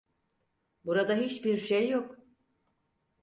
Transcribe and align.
Burada 0.85 1.15
hiçbir 1.15 1.57
şey 1.57 1.89
yok. 1.89 2.19